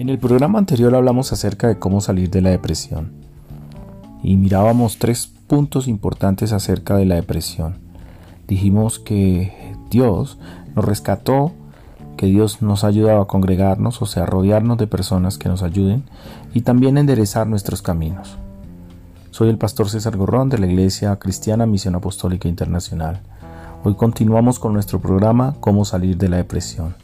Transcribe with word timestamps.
En 0.00 0.08
el 0.08 0.18
programa 0.18 0.58
anterior 0.58 0.94
hablamos 0.94 1.30
acerca 1.30 1.68
de 1.68 1.78
cómo 1.78 2.00
salir 2.00 2.30
de 2.30 2.40
la 2.40 2.48
depresión 2.48 3.12
y 4.22 4.36
mirábamos 4.36 4.96
tres 4.96 5.30
puntos 5.46 5.88
importantes 5.88 6.54
acerca 6.54 6.96
de 6.96 7.04
la 7.04 7.16
depresión. 7.16 7.76
Dijimos 8.48 8.98
que 8.98 9.76
Dios 9.90 10.38
nos 10.74 10.86
rescató, 10.86 11.52
que 12.16 12.24
Dios 12.24 12.62
nos 12.62 12.82
ha 12.82 12.86
ayudado 12.86 13.20
a 13.20 13.28
congregarnos, 13.28 14.00
o 14.00 14.06
sea, 14.06 14.24
rodearnos 14.24 14.78
de 14.78 14.86
personas 14.86 15.36
que 15.36 15.50
nos 15.50 15.62
ayuden 15.62 16.04
y 16.54 16.62
también 16.62 16.96
enderezar 16.96 17.46
nuestros 17.46 17.82
caminos. 17.82 18.38
Soy 19.30 19.50
el 19.50 19.58
pastor 19.58 19.90
César 19.90 20.16
Gorrón 20.16 20.48
de 20.48 20.56
la 20.56 20.66
Iglesia 20.66 21.14
Cristiana 21.16 21.66
Misión 21.66 21.94
Apostólica 21.94 22.48
Internacional. 22.48 23.20
Hoy 23.84 23.96
continuamos 23.96 24.60
con 24.60 24.72
nuestro 24.72 24.98
programa 24.98 25.56
Cómo 25.60 25.84
salir 25.84 26.16
de 26.16 26.30
la 26.30 26.38
depresión. 26.38 26.94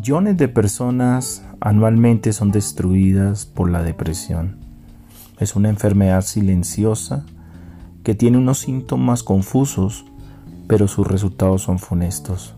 Millones 0.00 0.38
de 0.38 0.48
personas 0.48 1.42
anualmente 1.60 2.32
son 2.32 2.50
destruidas 2.50 3.44
por 3.44 3.70
la 3.70 3.82
depresión. 3.82 4.56
Es 5.38 5.56
una 5.56 5.68
enfermedad 5.68 6.22
silenciosa 6.22 7.26
que 8.02 8.14
tiene 8.14 8.38
unos 8.38 8.60
síntomas 8.60 9.22
confusos, 9.22 10.06
pero 10.66 10.88
sus 10.88 11.06
resultados 11.06 11.60
son 11.60 11.78
funestos. 11.78 12.54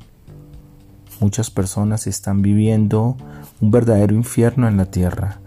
Muchas 1.18 1.50
personas 1.50 2.06
están 2.06 2.42
viviendo 2.42 3.16
un 3.60 3.72
verdadero 3.72 4.14
infierno 4.14 4.68
en 4.68 4.76
la 4.76 4.86
tierra. 4.86 5.40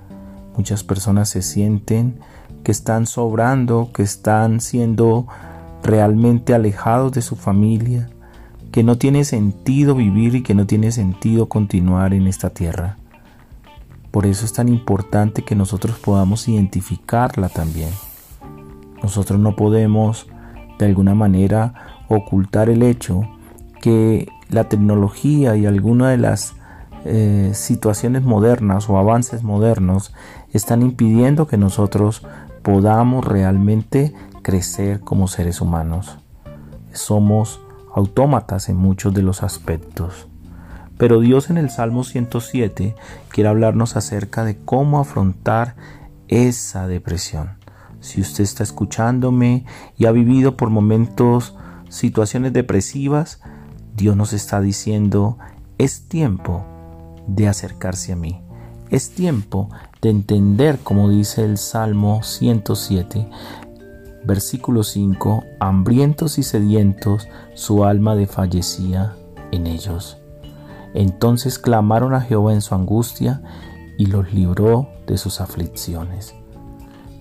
Muchas 0.57 0.83
personas 0.83 1.29
se 1.29 1.41
sienten 1.41 2.19
que 2.65 2.73
están 2.73 3.05
sobrando, 3.05 3.91
que 3.93 4.03
están 4.03 4.59
siendo 4.59 5.27
realmente 5.81 6.53
alejados 6.53 7.13
de 7.13 7.21
su 7.21 7.37
familia, 7.37 8.09
que 8.75 8.83
no 8.83 8.97
tiene 8.97 9.23
sentido 9.23 9.95
vivir 9.95 10.35
y 10.35 10.43
que 10.43 10.53
no 10.53 10.67
tiene 10.67 10.91
sentido 10.91 11.47
continuar 11.47 12.13
en 12.13 12.27
esta 12.27 12.49
tierra. 12.49 12.97
Por 14.11 14.25
eso 14.25 14.43
es 14.43 14.51
tan 14.51 14.67
importante 14.67 15.43
que 15.43 15.55
nosotros 15.55 15.97
podamos 15.97 16.49
identificarla 16.49 17.47
también. 17.47 17.87
Nosotros 19.01 19.39
no 19.39 19.55
podemos 19.55 20.27
de 20.77 20.87
alguna 20.87 21.15
manera 21.15 22.03
ocultar 22.09 22.69
el 22.69 22.83
hecho 22.83 23.21
que 23.79 24.27
la 24.49 24.65
tecnología 24.65 25.55
y 25.55 25.65
alguna 25.65 26.09
de 26.09 26.17
las 26.17 26.55
eh, 27.05 27.51
situaciones 27.53 28.23
modernas 28.23 28.89
o 28.89 28.97
avances 28.97 29.41
modernos 29.41 30.13
están 30.51 30.81
impidiendo 30.81 31.47
que 31.47 31.55
nosotros 31.55 32.23
podamos 32.61 33.23
realmente 33.23 34.13
crecer 34.41 34.99
como 34.99 35.29
seres 35.29 35.61
humanos. 35.61 36.17
Somos 36.91 37.61
autómatas 37.95 38.67
en 38.67 38.75
muchos 38.75 39.13
de 39.13 39.23
los 39.23 39.41
aspectos. 39.41 40.27
Pero 40.97 41.21
Dios 41.21 41.49
en 41.49 41.57
el 41.57 41.69
Salmo 41.69 42.03
107 42.03 42.93
quiere 43.29 43.49
hablarnos 43.49 43.95
acerca 43.95 44.43
de 44.43 44.57
cómo 44.57 44.99
afrontar 44.99 45.75
esa 46.27 46.87
depresión. 46.87 47.57
Si 48.01 48.19
usted 48.19 48.43
está 48.43 48.63
escuchándome 48.63 49.65
y 49.97 50.05
ha 50.05 50.11
vivido 50.11 50.57
por 50.57 50.69
momentos 50.69 51.55
situaciones 51.87 52.51
depresivas, 52.51 53.39
Dios 53.95 54.17
nos 54.17 54.33
está 54.33 54.59
diciendo, 54.59 55.37
es 55.77 56.09
tiempo 56.09 56.65
de 57.27 57.47
acercarse 57.47 58.11
a 58.11 58.17
mí. 58.17 58.41
Es 58.89 59.11
tiempo 59.11 59.69
de 60.01 60.09
entender, 60.09 60.79
como 60.79 61.09
dice 61.09 61.45
el 61.45 61.57
Salmo 61.57 62.23
107, 62.23 63.27
Versículo 64.25 64.83
5. 64.83 65.43
Hambrientos 65.59 66.39
y 66.39 66.43
sedientos, 66.43 67.27
su 67.53 67.85
alma 67.85 68.15
desfallecía 68.15 69.15
en 69.51 69.67
ellos. 69.67 70.17
Entonces 70.95 71.59
clamaron 71.59 72.13
a 72.15 72.21
Jehová 72.21 72.53
en 72.53 72.61
su 72.61 72.73
angustia 72.73 73.43
y 73.97 74.07
los 74.07 74.33
libró 74.33 74.89
de 75.05 75.17
sus 75.17 75.41
aflicciones. 75.41 76.33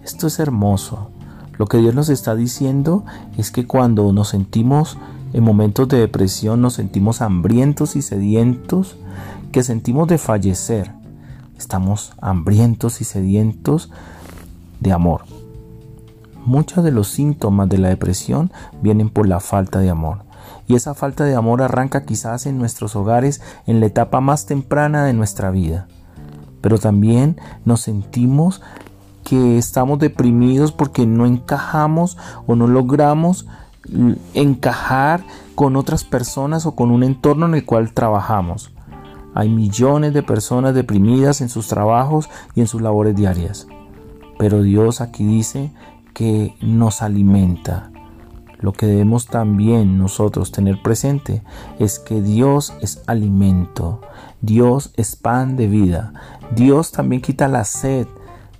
Esto 0.02 0.26
es 0.26 0.38
hermoso. 0.38 1.10
Lo 1.58 1.66
que 1.66 1.78
Dios 1.78 1.94
nos 1.94 2.08
está 2.08 2.34
diciendo 2.34 3.04
es 3.36 3.50
que 3.50 3.66
cuando 3.66 4.12
nos 4.12 4.28
sentimos 4.28 4.96
en 5.34 5.44
momentos 5.44 5.88
de 5.88 5.98
depresión, 5.98 6.62
nos 6.62 6.74
sentimos 6.74 7.20
hambrientos 7.20 7.96
y 7.96 8.02
sedientos, 8.02 8.96
que 9.52 9.62
sentimos 9.62 10.08
de 10.08 10.18
fallecer. 10.18 10.92
Estamos 11.58 12.12
hambrientos 12.20 13.00
y 13.00 13.04
sedientos 13.04 13.90
de 14.80 14.92
amor. 14.92 15.33
Muchos 16.44 16.84
de 16.84 16.90
los 16.90 17.08
síntomas 17.08 17.68
de 17.68 17.78
la 17.78 17.88
depresión 17.88 18.52
vienen 18.82 19.08
por 19.08 19.26
la 19.26 19.40
falta 19.40 19.78
de 19.78 19.90
amor. 19.90 20.24
Y 20.66 20.74
esa 20.74 20.94
falta 20.94 21.24
de 21.24 21.34
amor 21.34 21.62
arranca 21.62 22.04
quizás 22.04 22.46
en 22.46 22.58
nuestros 22.58 22.96
hogares 22.96 23.40
en 23.66 23.80
la 23.80 23.86
etapa 23.86 24.20
más 24.20 24.46
temprana 24.46 25.04
de 25.04 25.14
nuestra 25.14 25.50
vida. 25.50 25.88
Pero 26.60 26.78
también 26.78 27.40
nos 27.64 27.80
sentimos 27.80 28.62
que 29.24 29.56
estamos 29.56 29.98
deprimidos 29.98 30.72
porque 30.72 31.06
no 31.06 31.26
encajamos 31.26 32.18
o 32.46 32.56
no 32.56 32.66
logramos 32.66 33.46
encajar 34.34 35.24
con 35.54 35.76
otras 35.76 36.04
personas 36.04 36.66
o 36.66 36.74
con 36.74 36.90
un 36.90 37.02
entorno 37.02 37.46
en 37.46 37.54
el 37.54 37.64
cual 37.64 37.92
trabajamos. 37.92 38.70
Hay 39.34 39.48
millones 39.48 40.14
de 40.14 40.22
personas 40.22 40.74
deprimidas 40.74 41.40
en 41.40 41.48
sus 41.48 41.68
trabajos 41.68 42.28
y 42.54 42.60
en 42.60 42.66
sus 42.66 42.82
labores 42.82 43.16
diarias. 43.16 43.66
Pero 44.38 44.62
Dios 44.62 45.00
aquí 45.00 45.24
dice 45.24 45.72
que 46.14 46.54
nos 46.60 47.02
alimenta. 47.02 47.90
Lo 48.58 48.72
que 48.72 48.86
debemos 48.86 49.26
también 49.26 49.98
nosotros 49.98 50.52
tener 50.52 50.80
presente 50.80 51.42
es 51.78 51.98
que 51.98 52.22
Dios 52.22 52.72
es 52.80 53.02
alimento, 53.06 54.00
Dios 54.40 54.92
es 54.96 55.16
pan 55.16 55.56
de 55.56 55.66
vida, 55.66 56.14
Dios 56.56 56.92
también 56.92 57.20
quita 57.20 57.48
la 57.48 57.64
sed 57.64 58.06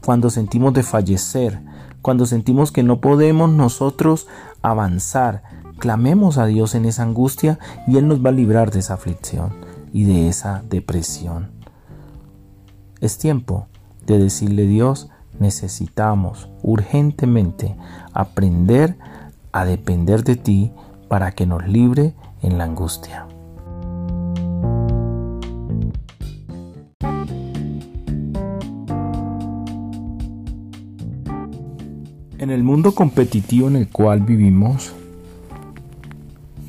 cuando 0.05 0.29
sentimos 0.29 0.75
de 0.75 0.83
fallecer, 0.83 1.63
cuando 2.03 2.27
sentimos 2.27 2.71
que 2.71 2.83
no 2.83 3.01
podemos 3.01 3.51
nosotros 3.51 4.27
avanzar. 4.61 5.43
Clamemos 5.79 6.37
a 6.37 6.47
Dios 6.47 6.75
en 6.75 6.85
esa 6.85 7.03
angustia 7.03 7.59
y 7.87 7.97
Él 7.97 8.07
nos 8.07 8.23
va 8.23 8.29
a 8.29 8.33
librar 8.33 8.71
de 8.71 8.81
esa 8.81 8.95
aflicción 8.95 9.55
y 9.93 10.05
de 10.05 10.29
esa 10.29 10.63
depresión. 10.69 11.53
Es 13.01 13.17
tiempo 13.17 13.69
de 14.05 14.19
decirle 14.19 14.67
Dios, 14.67 15.09
necesitamos 15.39 16.49
urgentemente 16.63 17.77
aprender 18.13 18.97
a 19.53 19.65
depender 19.65 20.25
de 20.25 20.37
ti 20.37 20.73
para 21.09 21.33
que 21.33 21.47
nos 21.47 21.67
libre 21.67 22.15
en 22.43 22.59
la 22.59 22.65
angustia. 22.65 23.27
En 32.39 32.51
el 32.51 32.63
mundo 32.63 32.95
competitivo 32.95 33.69
en 33.69 33.77
el 33.77 33.89
cual 33.89 34.21
vivimos, 34.21 34.93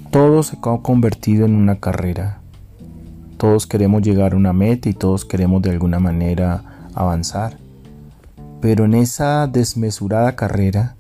todo 0.09 0.41
se 0.43 0.55
ha 0.55 0.77
convertido 0.77 1.45
en 1.45 1.55
una 1.55 1.81
carrera. 1.81 2.39
Todos 3.37 3.67
queremos 3.67 4.01
llegar 4.01 4.31
a 4.31 4.37
una 4.37 4.53
meta 4.53 4.87
y 4.87 4.93
todos 4.93 5.25
queremos 5.25 5.61
de 5.61 5.71
alguna 5.71 5.99
manera 5.99 6.87
avanzar. 6.93 7.64
Pero 8.61 8.85
en 8.85 8.93
esa 8.95 9.47
desmesurada 9.47 10.35
carrera 10.35 10.95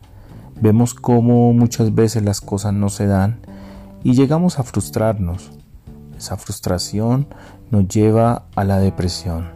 vemos 0.61 0.93
cómo 0.93 1.53
muchas 1.53 1.93
veces 1.93 2.23
las 2.23 2.41
cosas 2.41 2.73
no 2.73 2.89
se 2.89 3.07
dan 3.07 3.39
y 4.03 4.13
llegamos 4.13 4.59
a 4.59 4.63
frustrarnos. 4.63 5.51
Esa 6.17 6.37
frustración 6.37 7.27
nos 7.71 7.87
lleva 7.87 8.45
a 8.55 8.63
la 8.63 8.79
depresión. 8.79 9.49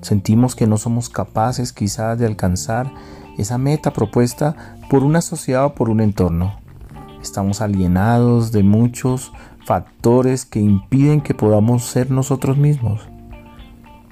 Sentimos 0.00 0.54
que 0.54 0.66
no 0.66 0.76
somos 0.76 1.08
capaces 1.08 1.72
quizás 1.72 2.18
de 2.18 2.26
alcanzar 2.26 2.92
esa 3.38 3.58
meta 3.58 3.92
propuesta 3.92 4.76
por 4.90 5.02
una 5.02 5.20
sociedad 5.20 5.64
o 5.64 5.74
por 5.74 5.90
un 5.90 6.00
entorno. 6.00 6.58
Estamos 7.22 7.60
alienados 7.60 8.52
de 8.52 8.62
muchos 8.62 9.32
factores 9.64 10.44
que 10.44 10.60
impiden 10.60 11.20
que 11.20 11.34
podamos 11.34 11.84
ser 11.84 12.10
nosotros 12.10 12.58
mismos. 12.58 13.08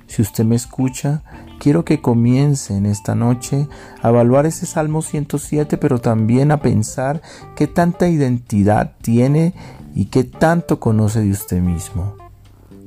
Si 0.06 0.22
usted 0.22 0.44
me 0.44 0.56
escucha, 0.56 1.22
quiero 1.62 1.84
que 1.84 2.00
comience 2.00 2.76
en 2.76 2.86
esta 2.86 3.14
noche 3.14 3.68
a 4.02 4.08
evaluar 4.08 4.46
ese 4.46 4.66
Salmo 4.66 5.00
107, 5.00 5.78
pero 5.78 6.00
también 6.00 6.50
a 6.50 6.56
pensar 6.56 7.22
qué 7.54 7.68
tanta 7.68 8.08
identidad 8.08 8.94
tiene 9.00 9.54
y 9.94 10.06
qué 10.06 10.24
tanto 10.24 10.80
conoce 10.80 11.20
de 11.20 11.30
usted 11.30 11.60
mismo. 11.60 12.16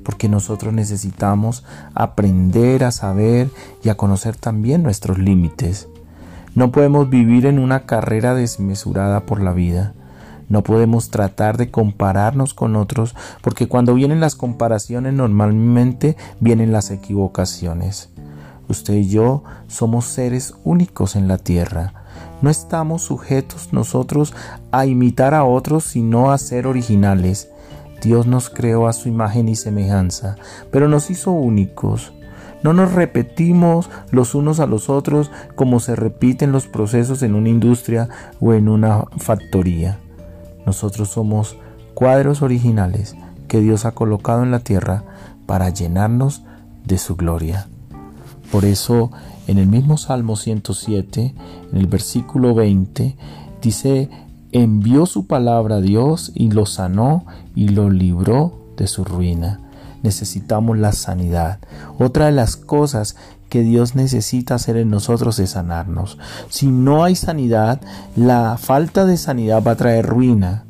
Porque 0.04 0.28
nosotros 0.28 0.74
necesitamos 0.74 1.64
aprender 1.94 2.84
a 2.84 2.92
saber 2.92 3.50
y 3.82 3.88
a 3.88 3.96
conocer 3.96 4.36
también 4.36 4.84
nuestros 4.84 5.20
límites. 5.20 5.88
No 6.54 6.74
podemos 6.74 7.10
vivir 7.10 7.46
en 7.46 7.60
una 7.60 7.86
carrera 7.86 8.36
desmesurada 8.36 9.26
por 9.26 9.40
la 9.40 9.54
vida. 9.54 9.94
No 10.50 10.64
podemos 10.64 11.12
tratar 11.12 11.56
de 11.56 11.72
compararnos 11.72 12.54
con 12.54 12.76
otros 12.76 13.16
porque 13.42 13.70
cuando 13.70 13.94
vienen 13.94 14.20
las 14.20 14.36
comparaciones 14.36 15.14
normalmente 15.14 16.18
vienen 16.42 16.74
las 16.74 16.92
equivocaciones. 16.92 18.10
Usted 18.68 18.96
y 18.96 19.10
yo 19.10 19.44
somos 19.68 20.06
seres 20.06 20.56
únicos 20.64 21.16
en 21.16 21.28
la 21.28 21.38
tierra. 21.38 21.94
No 22.42 22.50
estamos 22.50 23.04
sujetos 23.04 23.74
nosotros 23.74 24.34
a 24.72 24.86
imitar 24.86 25.34
a 25.34 25.44
otros, 25.44 25.84
sino 25.84 26.32
a 26.32 26.38
ser 26.38 26.68
originales. 26.68 27.50
Dios 28.02 28.28
nos 28.28 28.50
creó 28.50 28.88
a 28.88 28.94
su 28.94 29.10
imagen 29.10 29.50
y 29.50 29.56
semejanza, 29.56 30.36
pero 30.72 30.88
nos 30.88 31.10
hizo 31.10 31.32
únicos. 31.32 32.14
No 32.64 32.74
nos 32.74 32.94
repetimos 32.94 33.90
los 34.12 34.34
unos 34.34 34.60
a 34.60 34.66
los 34.66 34.90
otros 34.90 35.32
como 35.56 35.80
se 35.80 35.96
repiten 35.96 36.52
los 36.52 36.68
procesos 36.68 37.22
en 37.22 37.36
una 37.36 37.50
industria 37.50 38.10
o 38.40 38.54
en 38.54 38.70
una 38.70 39.06
factoría. 39.18 40.00
Nosotros 40.66 41.10
somos 41.10 41.58
cuadros 41.94 42.42
originales 42.42 43.16
que 43.48 43.60
Dios 43.60 43.86
ha 43.86 43.92
colocado 43.92 44.42
en 44.42 44.52
la 44.52 44.60
tierra 44.60 45.04
para 45.46 45.70
llenarnos 45.70 46.44
de 46.84 46.98
su 46.98 47.16
gloria. 47.16 47.68
Por 48.56 48.64
eso, 48.64 49.12
en 49.48 49.58
el 49.58 49.68
mismo 49.68 49.98
Salmo 49.98 50.38
107, 50.38 51.36
en 51.74 51.78
el 51.78 51.88
versículo 51.88 52.56
20, 52.56 53.18
dice, 53.62 54.10
envió 54.54 55.06
su 55.08 55.28
palabra 55.28 55.76
a 55.76 55.82
Dios 55.82 56.32
y 56.34 56.52
lo 56.52 56.66
sanó 56.66 57.26
y 57.54 57.68
lo 57.68 57.90
libró 57.90 58.54
de 58.78 58.88
su 58.88 59.04
ruina. 59.04 59.60
Necesitamos 60.04 60.78
la 60.78 60.94
sanidad. 60.94 61.60
Otra 62.00 62.28
de 62.28 62.32
las 62.32 62.56
cosas 62.56 63.18
que 63.50 63.60
Dios 63.60 63.94
necesita 63.94 64.56
hacer 64.56 64.78
en 64.78 64.90
nosotros 64.90 65.38
es 65.40 65.50
sanarnos. 65.50 66.18
Si 66.48 66.68
no 66.68 67.04
hay 67.04 67.18
sanidad, 67.18 67.82
la 68.16 68.58
falta 68.58 69.04
de 69.06 69.18
sanidad 69.18 69.62
va 69.68 69.72
a 69.72 69.76
traer 69.76 70.06
ruina. 70.06 70.64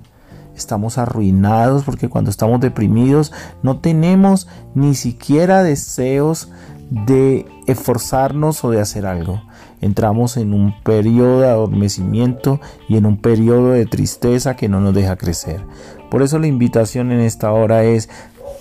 Estamos 0.55 0.97
arruinados 0.97 1.83
porque 1.83 2.09
cuando 2.09 2.31
estamos 2.31 2.61
deprimidos 2.61 3.31
no 3.61 3.77
tenemos 3.77 4.47
ni 4.73 4.95
siquiera 4.95 5.61
deseos 5.61 6.49
de 6.89 7.45
esforzarnos 7.67 8.63
o 8.63 8.71
de 8.71 8.79
hacer 8.79 9.05
algo. 9.05 9.41
Entramos 9.81 10.37
en 10.37 10.53
un 10.53 10.73
periodo 10.83 11.41
de 11.41 11.49
adormecimiento 11.49 12.59
y 12.87 12.97
en 12.97 13.05
un 13.05 13.17
periodo 13.17 13.71
de 13.71 13.85
tristeza 13.85 14.55
que 14.55 14.69
no 14.69 14.79
nos 14.79 14.93
deja 14.93 15.15
crecer. 15.15 15.61
Por 16.09 16.21
eso 16.21 16.39
la 16.39 16.47
invitación 16.47 17.11
en 17.11 17.19
esta 17.19 17.51
hora 17.51 17.83
es 17.83 18.09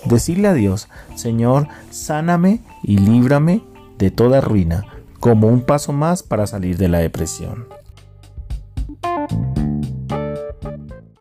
decirle 0.05 0.47
a 0.47 0.53
Dios, 0.53 0.87
Señor, 1.15 1.67
sáname 1.89 2.61
y 2.83 2.97
líbrame 2.97 3.61
de 3.97 4.11
toda 4.11 4.41
ruina, 4.41 4.85
como 5.19 5.47
un 5.47 5.61
paso 5.61 5.93
más 5.93 6.23
para 6.23 6.47
salir 6.47 6.77
de 6.77 6.89
la 6.89 6.99
depresión. 6.99 7.65